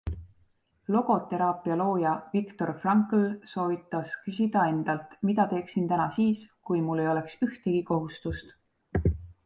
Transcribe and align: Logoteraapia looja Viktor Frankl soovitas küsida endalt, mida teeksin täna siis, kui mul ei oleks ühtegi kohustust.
Logoteraapia 0.93 1.75
looja 1.81 2.13
Viktor 2.31 2.71
Frankl 2.85 3.21
soovitas 3.51 4.17
küsida 4.25 4.65
endalt, 4.73 5.15
mida 5.31 5.49
teeksin 5.55 5.89
täna 5.95 6.11
siis, 6.19 6.45
kui 6.71 6.83
mul 6.89 7.05
ei 7.07 7.11
oleks 7.15 7.41
ühtegi 7.51 7.89
kohustust. 7.93 8.55